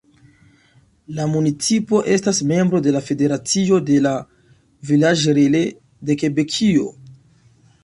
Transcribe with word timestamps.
La 1.17 1.25
municipo 1.33 1.99
estas 2.15 2.39
membro 2.53 2.81
de 2.87 2.95
la 2.95 3.03
Federacio 3.11 3.79
de 3.91 3.99
la 4.07 4.15
"Villages-relais" 4.93 5.79
de 6.11 6.19
Kebekio. 6.25 6.91